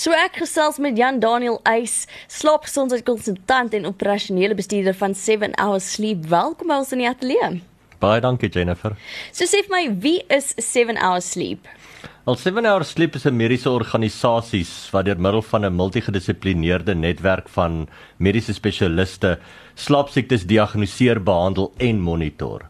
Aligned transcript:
So 0.00 0.14
ek 0.16 0.38
gesels 0.40 0.78
met 0.80 0.96
Jan 0.96 1.18
Daniel 1.20 1.58
Eis, 1.68 2.06
slaapgesondheidskonsultant 2.32 3.74
en 3.76 3.88
operasionele 3.90 4.56
bestuurder 4.56 4.94
van 4.96 5.12
7 5.12 5.52
Hours 5.60 5.90
Sleep. 5.92 6.22
Welkom 6.30 6.70
by 6.72 6.78
ons 6.80 6.94
in 6.96 7.02
die 7.02 7.08
ateljee. 7.08 7.58
Baie 8.00 8.22
dankie 8.24 8.48
Jennifer. 8.48 8.94
So 9.28 9.44
sê 9.44 9.60
vir 9.66 9.74
my, 9.74 9.82
wie 10.00 10.22
is 10.32 10.54
7 10.56 10.96
Hours 10.96 11.28
Sleep? 11.34 11.68
Al 12.24 12.40
7 12.40 12.64
Hours 12.64 12.94
Sleep 12.94 13.18
is 13.18 13.26
'n 13.28 13.36
mediese 13.36 13.68
organisasie 13.68 14.64
wat 14.94 15.04
deur 15.04 15.20
middel 15.20 15.42
van 15.42 15.66
'n 15.66 15.76
multigedissiplinêerde 15.76 16.96
netwerk 16.96 17.48
van 17.48 17.86
mediese 18.16 18.54
spesialiste 18.54 19.38
slaapsiektes 19.74 20.46
diagnoseer, 20.46 21.20
behandel 21.22 21.74
en 21.76 22.00
monitor. 22.00 22.64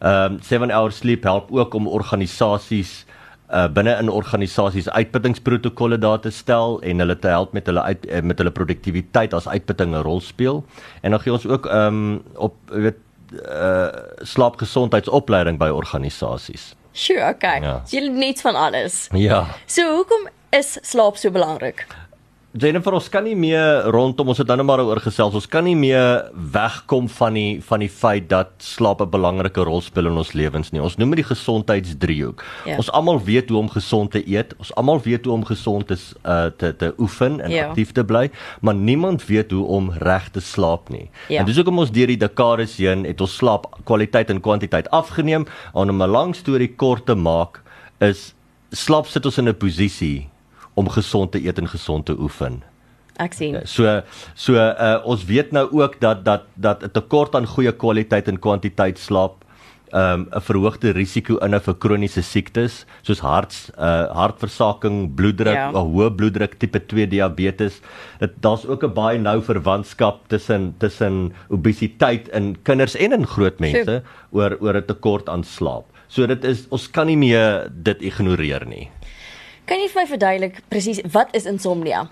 Ehm 0.00 0.34
um, 0.34 0.42
7 0.42 0.70
Hours 0.70 0.96
Sleep 0.96 1.22
help 1.22 1.48
ook 1.50 1.74
om 1.74 1.88
organisasies 1.88 3.06
uh 3.52 3.68
binne 3.68 3.96
in 4.00 4.08
organisasies 4.08 4.88
uitputtingsprotokolle 4.88 5.98
daar 5.98 6.20
te 6.20 6.30
stel 6.30 6.80
en 6.82 6.98
hulle 6.98 7.18
te 7.18 7.28
help 7.28 7.52
met 7.52 7.66
hulle 7.66 7.82
uit 7.82 8.06
eh, 8.06 8.22
met 8.22 8.38
hulle 8.38 8.50
produktiwiteit 8.50 9.34
as 9.34 9.48
uitputting 9.48 9.94
'n 9.94 10.02
rol 10.02 10.20
speel. 10.20 10.64
En 11.00 11.10
dan 11.10 11.20
gee 11.20 11.32
ons 11.32 11.46
ook 11.46 11.66
ehm 11.66 11.86
um, 11.86 12.22
op 12.34 12.54
weet 12.66 12.96
uh 13.32 13.88
slaapgesondheidsopleiding 14.22 15.58
by 15.58 15.68
organisasies. 15.68 16.74
Sure, 16.92 17.28
okay. 17.28 17.60
Ja. 17.60 17.82
So 17.84 17.96
jy 17.96 18.08
net 18.08 18.40
van 18.40 18.54
alles. 18.54 19.08
Ja. 19.12 19.46
So 19.66 19.94
hoekom 19.94 20.28
is 20.50 20.78
slaap 20.82 21.16
so 21.16 21.30
belangrik? 21.30 21.86
Jennifer, 22.54 22.94
ons 22.94 23.08
kan 23.10 23.24
nie 23.26 23.34
meer 23.34 23.88
rondom 23.90 24.28
ons 24.30 24.38
het 24.38 24.46
nou 24.46 24.62
maar 24.62 24.78
oor 24.86 25.00
gesels. 25.02 25.34
Ons 25.34 25.48
kan 25.50 25.64
nie 25.66 25.74
meer 25.74 26.28
wegkom 26.54 27.08
van 27.10 27.34
die 27.34 27.56
van 27.66 27.82
die 27.82 27.90
feit 27.90 28.28
dat 28.30 28.52
slaap 28.62 29.00
'n 29.02 29.10
belangrike 29.10 29.64
rol 29.66 29.80
speel 29.82 30.06
in 30.06 30.16
ons 30.22 30.34
lewens 30.34 30.70
nie. 30.70 30.80
Ons 30.80 30.96
noem 30.96 31.10
dit 31.10 31.26
die 31.26 31.34
gesondheidsdriehoek. 31.34 32.44
Ja. 32.64 32.76
Ons 32.76 32.90
almal 32.92 33.18
weet 33.18 33.48
hoe 33.48 33.58
om 33.58 33.68
gesond 33.68 34.10
te 34.12 34.22
eet. 34.22 34.54
Ons 34.58 34.74
almal 34.74 35.00
weet 35.02 35.24
hoe 35.24 35.34
om 35.34 35.44
gesond 35.44 35.86
te 35.86 35.96
uh 36.24 36.46
te 36.56 36.76
te 36.76 36.94
oefen 36.98 37.40
en 37.40 37.50
ja. 37.50 37.66
aktief 37.66 37.92
te 37.92 38.04
bly, 38.04 38.30
maar 38.60 38.74
niemand 38.74 39.26
weet 39.26 39.50
hoe 39.50 39.66
om 39.66 39.90
reg 39.90 40.30
te 40.30 40.40
slaap 40.40 40.88
nie. 40.88 41.10
Ja. 41.28 41.40
En 41.40 41.46
dis 41.46 41.56
hoekom 41.56 41.78
ons 41.78 41.90
deur 41.90 42.06
die 42.06 42.16
dekades 42.16 42.76
heen 42.76 43.04
het 43.04 43.20
ons 43.20 43.36
slaap 43.36 43.66
kwaliteit 43.84 44.30
en 44.30 44.40
kwantiteit 44.40 44.90
afgeneem. 44.90 45.46
En 45.74 45.90
om 45.90 46.02
'n 46.02 46.10
lang 46.10 46.36
storie 46.36 46.74
kort 46.76 47.06
te 47.06 47.14
maak, 47.14 47.62
is 47.98 48.34
slaap 48.70 49.06
sit 49.06 49.24
ons 49.24 49.38
in 49.38 49.48
'n 49.48 49.56
posisie 49.56 50.28
om 50.74 50.88
gesond 50.88 51.32
te 51.32 51.42
eet 51.42 51.58
en 51.58 51.68
gesond 51.68 52.06
te 52.06 52.16
oefen. 52.18 52.62
Ek 53.22 53.32
sien. 53.32 53.60
So 53.64 54.00
so 54.34 54.58
uh, 54.58 54.98
ons 55.06 55.24
weet 55.24 55.52
nou 55.54 55.68
ook 55.70 56.00
dat 56.00 56.24
dat 56.24 56.50
dat 56.54 56.82
'n 56.82 56.90
tekort 56.90 57.34
aan 57.34 57.46
goeie 57.46 57.72
kwaliteit 57.72 58.28
en 58.28 58.38
kwantiteit 58.38 58.98
slaap 58.98 59.44
um, 59.94 60.26
'n 60.30 60.40
verhoogde 60.40 60.92
risiko 60.92 61.38
in 61.46 61.54
vir 61.60 61.74
kroniese 61.74 62.22
siektes 62.22 62.84
soos 63.02 63.20
hart 63.20 63.54
uh, 63.78 64.10
hartversaking, 64.14 65.14
bloeddruk, 65.14 65.54
ja. 65.54 65.70
hoë 65.72 66.10
bloeddruk, 66.18 66.58
tipe 66.58 66.80
2 66.80 67.06
diabetes. 67.06 67.80
Dit 68.20 68.34
daar's 68.42 68.66
ook 68.66 68.84
'n 68.84 68.94
baie 68.94 69.18
nou 69.18 69.40
verwantskap 69.42 70.28
tussen 70.28 70.74
tussen 70.78 71.32
obesiteit 71.48 72.28
in 72.28 72.56
kinders 72.62 72.96
en 72.96 73.12
in 73.12 73.26
groot 73.26 73.58
mense 73.60 74.02
Sjoe. 74.02 74.02
oor 74.30 74.56
oor 74.60 74.76
'n 74.76 74.86
tekort 74.86 75.28
aan 75.28 75.44
slaap. 75.44 75.84
So 76.08 76.26
dit 76.26 76.44
is 76.44 76.66
ons 76.70 76.90
kan 76.90 77.06
nie 77.06 77.16
meer 77.16 77.70
dit 77.70 78.02
ignoreer 78.02 78.66
nie. 78.66 78.90
Kan 79.64 79.80
jy 79.80 79.88
vir 79.88 80.02
my 80.02 80.08
verduidelik 80.08 80.56
presies 80.68 81.00
wat 81.14 81.30
is 81.36 81.46
insomnia? 81.48 82.04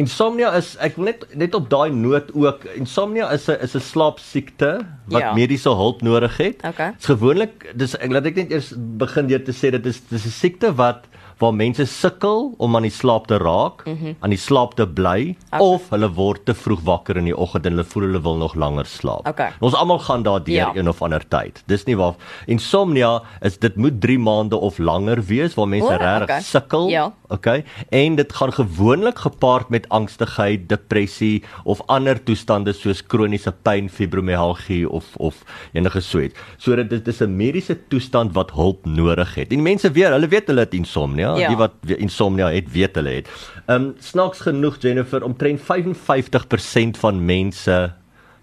Insomnia 0.00 0.50
is 0.56 0.74
ek 0.84 0.96
wil 0.96 1.10
net 1.10 1.24
net 1.36 1.54
op 1.56 1.68
daai 1.72 1.92
noot 1.92 2.28
ook 2.36 2.64
insomnia 2.76 3.28
is 3.32 3.48
'n 3.48 3.60
is 3.64 3.76
'n 3.76 3.80
slaapsiekte 3.80 4.70
wat 5.08 5.22
ja. 5.22 5.32
mediese 5.34 5.68
hulp 5.68 6.02
nodig 6.02 6.36
het. 6.36 6.64
Okay. 6.64 6.92
Dit's 6.96 7.06
gewoonlik 7.12 7.72
dis 7.74 7.96
ek 7.96 8.10
laat 8.12 8.26
ek 8.26 8.36
net 8.36 8.50
eers 8.50 8.72
begin 8.76 9.28
deur 9.28 9.44
te 9.44 9.52
sê 9.52 9.70
dit 9.70 9.86
is 9.86 10.00
dis 10.08 10.24
'n 10.24 10.36
siekte 10.40 10.72
wat 10.76 11.04
waar 11.38 11.52
mense 11.54 11.84
sukkel 11.84 12.54
om 12.56 12.76
aan 12.76 12.86
die 12.86 12.92
slaap 12.92 13.26
te 13.28 13.36
raak, 13.36 13.84
mm 13.84 13.96
-hmm. 14.00 14.16
aan 14.20 14.32
die 14.32 14.40
slaap 14.40 14.74
te 14.74 14.86
bly 14.88 15.36
okay. 15.46 15.60
of 15.60 15.90
hulle 15.90 16.08
word 16.08 16.44
te 16.44 16.54
vroeg 16.54 16.80
wakker 16.84 17.16
in 17.16 17.28
die 17.28 17.36
oggend 17.36 17.66
en 17.66 17.76
hulle 17.76 17.84
voel 17.84 18.02
hulle 18.02 18.22
wil 18.22 18.36
nog 18.36 18.54
langer 18.54 18.86
slaap. 18.86 19.28
Okay. 19.28 19.50
Ons 19.60 19.74
almal 19.74 19.98
gaan 19.98 20.22
daardeur 20.22 20.56
ja. 20.56 20.72
een 20.74 20.88
of 20.88 21.02
ander 21.02 21.28
tyd. 21.28 21.62
Dis 21.66 21.84
nie 21.84 21.96
waar 21.96 22.14
insomnia 22.46 23.22
is 23.40 23.58
dit 23.58 23.76
moet 23.76 24.00
3 24.00 24.18
maande 24.18 24.56
of 24.56 24.78
langer 24.78 25.22
wees 25.22 25.54
waar 25.54 25.68
mense 25.68 25.92
oh, 25.92 26.00
regtig 26.00 26.22
okay. 26.22 26.40
sukkel. 26.40 26.88
Ja. 26.88 27.12
Okay. 27.28 27.64
En 27.88 28.14
dit 28.14 28.32
gaan 28.32 28.52
gewoonlik 28.52 29.18
gepaard 29.18 29.68
met 29.68 29.88
angstigheid, 29.88 30.68
depressie 30.68 31.44
of 31.64 31.82
ander 31.86 32.22
toestande 32.24 32.72
soos 32.72 33.02
kroniese 33.06 33.52
pyn, 33.62 33.90
fibromialgie 33.90 34.88
of 34.88 35.04
of 35.16 35.44
enige 35.72 36.00
so 36.00 36.20
iets. 36.20 36.34
So 36.56 36.76
dit 36.76 37.08
is 37.08 37.20
'n 37.20 37.36
mediese 37.36 37.76
toestand 37.88 38.32
wat 38.32 38.50
hulp 38.50 38.86
nodig 38.86 39.34
het. 39.34 39.52
En 39.52 39.62
mense 39.62 39.90
weet, 39.90 40.08
hulle 40.08 40.28
weet 40.28 40.46
hulle 40.46 40.60
het 40.60 40.74
insomnia 40.74 41.25
ja, 41.34 41.36
ja. 41.46 41.48
die 41.52 41.58
wat 41.60 41.98
insomnia 41.98 42.50
het, 42.54 42.70
weet 42.72 42.98
hulle 42.98 43.20
het. 43.20 43.30
Ehm 43.66 43.88
um, 43.90 43.94
snaaks 43.98 44.44
genoeg 44.46 44.76
Jennifer, 44.82 45.24
omtrent 45.24 45.60
55% 45.60 47.00
van 47.02 47.24
mense 47.24 47.78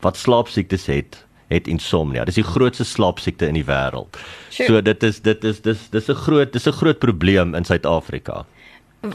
wat 0.03 0.17
slaapsiektes 0.17 0.85
het, 0.91 1.25
het 1.47 1.67
insomnia. 1.67 2.25
Dis 2.27 2.39
die 2.41 2.47
grootste 2.47 2.85
slaapsiekte 2.87 3.47
in 3.47 3.59
die 3.59 3.67
wêreld. 3.67 4.19
Sure. 4.49 4.67
So 4.67 4.81
dit 4.81 5.03
is 5.03 5.21
dit 5.23 5.43
is 5.43 5.61
dis 5.61 5.89
dis 5.89 6.09
'n 6.09 6.19
groot 6.25 6.53
dis 6.53 6.67
'n 6.67 6.79
groot 6.81 6.99
probleem 6.99 7.55
in 7.55 7.65
Suid-Afrika. 7.65 8.45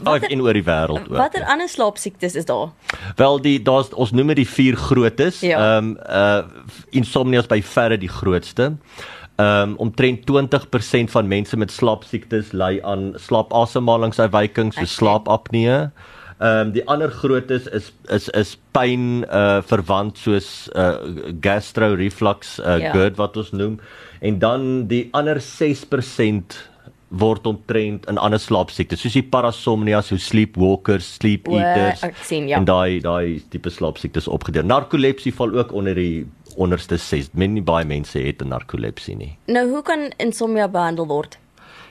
Wat 0.03 0.27
in 0.29 0.41
oor 0.41 0.53
die 0.53 0.65
wêreld 0.65 1.07
ook. 1.09 1.17
Watter 1.17 1.45
ander 1.49 1.69
slaapsiektes 1.69 2.35
is 2.37 2.45
daar? 2.45 2.69
Wel 3.17 3.39
die 3.41 3.57
daar's 3.61 3.89
ons 3.97 4.11
noem 4.13 4.33
dit 4.33 4.43
die 4.43 4.49
vier 4.49 4.77
grootes. 4.77 5.41
Ja. 5.41 5.57
Ehm 5.77 5.95
ja. 5.97 6.37
um, 6.37 6.43
uh 6.43 6.67
insomnia 6.89 7.41
is 7.41 7.49
by 7.49 7.61
verre 7.65 7.97
die 7.97 8.11
grootste. 8.11 8.75
Ehm 9.39 9.73
um, 9.73 9.75
omtrent 9.87 10.25
20% 10.29 11.09
van 11.15 11.27
mense 11.27 11.57
met 11.57 11.71
slaapsiektes 11.71 12.53
ly 12.53 12.79
aan 12.83 13.13
slaapasemhalingsafwykings, 13.17 14.77
so 14.77 14.85
slaapapnee. 14.85 15.89
Ehm 16.39 16.67
um, 16.67 16.71
die 16.71 16.85
ander 16.87 17.11
grootes 17.11 17.65
is 17.67 17.91
is 18.13 18.29
is 18.29 18.57
pyn 18.71 19.25
uh 19.25 19.61
verwant 19.65 20.17
soos 20.17 20.69
uh 20.75 21.01
gastro 21.41 21.95
reflux 21.95 22.59
uh 22.59 22.77
ja. 22.77 22.93
GERD 22.93 23.17
wat 23.17 23.37
ons 23.37 23.51
noem. 23.51 23.79
En 24.19 24.39
dan 24.39 24.87
die 24.87 25.07
ander 25.11 25.41
6% 25.41 26.59
word 27.09 27.47
omtrent 27.49 28.05
in 28.09 28.19
ander 28.21 28.39
slaapsiektes 28.39 29.01
soos 29.01 29.15
die 29.17 29.25
parasomnia, 29.25 30.01
so 30.05 30.17
sleepwalkers, 30.21 31.15
sleep 31.17 31.49
eaters. 31.49 32.03
O, 32.05 32.11
sien 32.25 32.49
ja. 32.51 32.59
En 32.59 32.67
daai 32.69 32.99
daai 33.03 33.41
tipe 33.49 33.71
slaapsiektes 33.73 34.29
opgedeel. 34.29 34.67
Narkolepsie 34.69 35.33
val 35.33 35.55
ook 35.57 35.73
onder 35.73 35.97
die 35.97 36.27
onderste 36.59 36.97
6. 36.97 37.31
Men 37.33 37.55
nie 37.57 37.65
baie 37.65 37.87
mense 37.87 38.21
het 38.21 38.43
narkolepsie 38.45 39.15
nie. 39.17 39.31
Nou 39.49 39.67
hoe 39.73 39.83
kan 39.85 40.09
insomnia 40.17 40.67
behandel 40.69 41.07
word? 41.09 41.39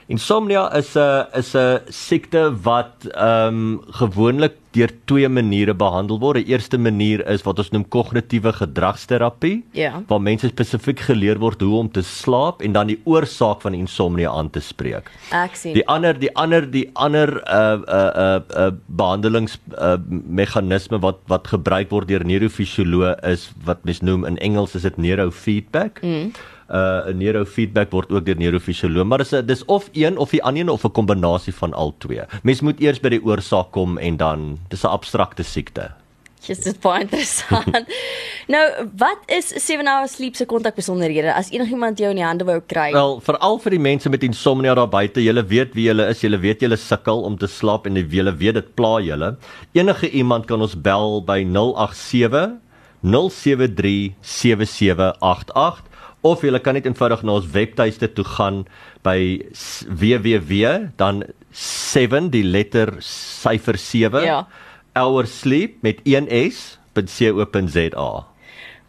Insomnia 0.08 0.62
is 0.72 0.96
'n 0.96 1.26
is 1.36 1.54
'n 1.54 1.80
siekte 1.92 2.42
wat 2.64 3.04
ehm 3.12 3.48
um, 3.48 3.80
gewoonlik 3.92 4.54
deur 4.72 4.90
twee 5.04 5.28
maniere 5.28 5.74
behandel 5.74 6.18
word. 6.20 6.40
Die 6.40 6.52
eerste 6.54 6.78
manier 6.78 7.20
is 7.28 7.44
wat 7.44 7.58
ons 7.58 7.70
noem 7.74 7.84
kognitiewe 7.88 8.52
gedragsterapie, 8.52 9.64
ja. 9.72 10.02
waar 10.08 10.20
mense 10.20 10.48
spesifiek 10.48 11.00
geleer 11.00 11.38
word 11.38 11.60
hoe 11.60 11.78
om 11.78 11.90
te 11.92 12.02
slaap 12.02 12.62
en 12.62 12.72
dan 12.72 12.86
die 12.86 13.00
oorsaak 13.04 13.60
van 13.60 13.74
insomnia 13.74 14.30
aan 14.30 14.50
te 14.50 14.60
spreek. 14.60 15.10
Ek 15.30 15.56
sien. 15.56 15.74
Die 15.76 15.86
ander 15.88 16.16
die 16.18 16.32
ander 16.34 16.70
die 16.70 16.88
ander 16.94 17.42
uh 17.44 17.76
uh 17.84 18.12
uh, 18.24 18.40
uh 18.56 18.70
behandelings 18.86 19.58
uh, 19.76 19.96
meganisme 20.08 21.00
wat 21.04 21.20
wat 21.28 21.48
gebruik 21.52 21.90
word 21.90 22.08
deur 22.08 22.24
neurofisioloë 22.24 23.18
is 23.28 23.50
wat 23.64 23.84
mens 23.84 24.00
noem 24.00 24.24
in 24.24 24.38
Engels 24.38 24.74
is 24.74 24.88
dit 24.88 24.96
neurofeedback. 24.96 26.00
Mm 26.02 26.32
uh 26.68 27.14
neurofeedback 27.16 27.90
word 27.90 28.10
ook 28.12 28.26
deur 28.26 28.36
neurofisioloog, 28.36 29.06
maar 29.08 29.24
dis 29.24 29.32
dis 29.48 29.64
of 29.64 29.88
een 29.92 30.18
of 30.18 30.30
die 30.30 30.42
ander 30.42 30.72
of 30.72 30.84
'n 30.84 30.92
kombinasie 30.92 31.54
van 31.54 31.72
al 31.74 31.94
twee. 31.98 32.22
Mens 32.42 32.60
moet 32.60 32.80
eers 32.80 33.00
by 33.00 33.08
die 33.08 33.24
oorsaak 33.24 33.70
kom 33.70 33.98
en 33.98 34.16
dan 34.16 34.58
dis 34.68 34.84
'n 34.84 34.92
abstrakte 34.92 35.42
siekte. 35.42 35.90
Dis 36.46 36.60
dit 36.62 36.78
baie 36.80 37.02
interessant. 37.02 37.88
nou, 38.54 38.64
wat 39.00 39.18
is 39.26 39.48
7 39.48 39.86
hours 39.86 40.14
sleep 40.16 40.36
se 40.38 40.46
kontakbesonderhede 40.48 41.34
as 41.34 41.50
enigiemand 41.50 41.98
jou 41.98 42.10
in 42.10 42.20
die 42.20 42.24
hande 42.24 42.46
wou 42.48 42.60
kry? 42.60 42.92
Wel, 42.94 43.18
veral 43.26 43.58
vir 43.58 43.70
die 43.70 43.82
mense 43.88 44.08
met 44.08 44.22
insomnia 44.22 44.74
daar 44.78 44.88
buite, 44.88 45.20
julle 45.24 45.44
weet 45.50 45.74
wie 45.74 45.88
julle 45.88 46.08
is, 46.12 46.22
julle 46.24 46.38
weet 46.38 46.60
julle 46.64 46.76
sukkel 46.76 47.24
om 47.28 47.36
te 47.36 47.50
slaap 47.50 47.86
en 47.86 47.98
julle 47.98 48.36
weet 48.36 48.54
dit 48.54 48.70
pla 48.78 49.00
julle. 49.04 49.34
Enige 49.76 50.10
iemand 50.10 50.46
kan 50.46 50.62
ons 50.64 50.76
bel 50.78 51.20
by 51.26 51.42
087 51.44 52.58
073 53.02 54.14
7788 54.22 55.88
of 56.30 56.44
jy 56.44 56.60
kan 56.60 56.78
net 56.78 56.86
eenvoudig 56.86 57.22
na 57.22 57.40
ons 57.40 57.50
webtuiste 57.54 58.12
toe 58.12 58.26
gaan 58.36 58.64
by 59.02 59.40
www 59.88 60.92
dan 60.96 61.24
7 61.52 62.30
die 62.30 62.44
letter 62.44 62.98
syfer 63.00 63.78
7 63.78 64.26
ja 64.28 64.42
our 64.98 65.26
sleep 65.26 65.82
met 65.82 65.96
1s.co.za 66.04 68.10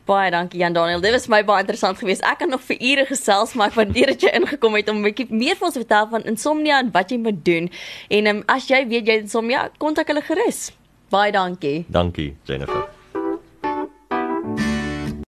Baie 0.10 0.32
dankie 0.34 0.60
Jan 0.60 0.74
Daniel. 0.74 1.02
Dit 1.02 1.12
was 1.14 1.28
my 1.30 1.44
baie 1.46 1.62
interessant 1.62 2.00
geweest. 2.02 2.26
Ek 2.26 2.40
kan 2.42 2.50
nog 2.50 2.64
vir 2.66 2.82
ure 2.82 3.06
gesels, 3.06 3.54
maar 3.54 3.70
ek 3.70 3.78
waardeer 3.78 4.10
dat 4.16 4.24
jy 4.26 4.32
ingekom 4.40 4.74
het 4.80 4.90
om 4.90 4.98
'n 4.98 5.06
bietjie 5.06 5.30
meer 5.30 5.56
vir 5.56 5.66
ons 5.70 5.78
te 5.78 5.86
vertel 5.86 6.10
van 6.10 6.26
insomnia 6.26 6.82
en 6.82 6.90
wat 6.92 7.14
jy 7.14 7.22
moet 7.22 7.46
doen. 7.46 7.70
En 8.10 8.28
um, 8.28 8.44
as 8.48 8.68
jy 8.74 8.88
weet 8.90 9.06
jy 9.06 9.22
het 9.22 9.30
insomnia, 9.30 9.70
kontak 9.78 10.10
hulle 10.10 10.26
gerus. 10.26 10.74
Baie 11.14 11.32
dankie. 11.32 11.86
Dankie 11.90 12.34
Jennifer. 12.46 12.99